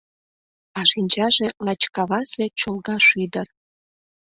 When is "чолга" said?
2.59-2.97